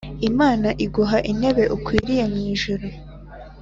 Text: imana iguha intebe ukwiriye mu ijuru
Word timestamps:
imana 0.29 0.67
iguha 0.85 1.17
intebe 1.31 1.63
ukwiriye 1.75 2.23
mu 2.31 2.39
ijuru 2.53 2.87